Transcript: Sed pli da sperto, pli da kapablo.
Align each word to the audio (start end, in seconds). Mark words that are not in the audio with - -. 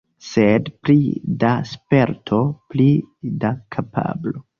Sed 0.27 0.69
pli 0.87 0.95
da 1.43 1.51
sperto, 1.71 2.39
pli 2.73 2.87
da 3.45 3.53
kapablo. 3.77 4.43